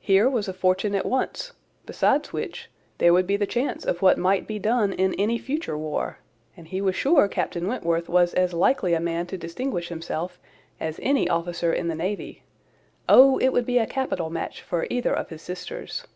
Here 0.00 0.30
was 0.30 0.48
a 0.48 0.54
fortune 0.54 0.94
at 0.94 1.04
once; 1.04 1.52
besides 1.84 2.32
which, 2.32 2.70
there 2.96 3.12
would 3.12 3.26
be 3.26 3.36
the 3.36 3.44
chance 3.46 3.84
of 3.84 4.00
what 4.00 4.16
might 4.16 4.46
be 4.46 4.58
done 4.58 4.94
in 4.94 5.12
any 5.20 5.36
future 5.36 5.76
war; 5.76 6.20
and 6.56 6.68
he 6.68 6.80
was 6.80 6.96
sure 6.96 7.28
Captain 7.28 7.68
Wentworth 7.68 8.08
was 8.08 8.32
as 8.32 8.54
likely 8.54 8.94
a 8.94 8.98
man 8.98 9.26
to 9.26 9.36
distinguish 9.36 9.90
himself 9.90 10.40
as 10.80 10.98
any 11.02 11.28
officer 11.28 11.70
in 11.70 11.88
the 11.88 11.94
navy. 11.94 12.44
Oh! 13.10 13.36
it 13.42 13.50
would 13.50 13.66
be 13.66 13.76
a 13.76 13.86
capital 13.86 14.30
match 14.30 14.62
for 14.62 14.86
either 14.88 15.12
of 15.12 15.28
his 15.28 15.42
sisters." 15.42 16.06